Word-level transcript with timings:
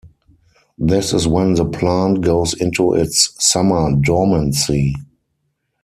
This 0.79 1.13
is 1.13 1.27
when 1.27 1.53
the 1.53 1.63
plant 1.63 2.21
goes 2.21 2.55
into 2.59 2.91
its 2.95 3.35
summer 3.37 3.95
dormancy. 3.95 4.95